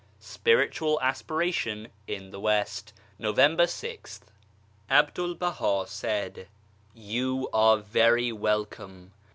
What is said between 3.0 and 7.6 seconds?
November 6th. A BDUL BAHA said: You